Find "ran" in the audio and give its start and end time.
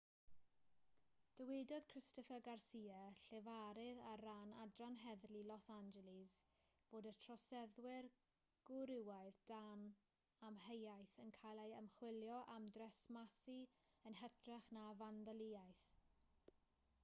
4.27-4.53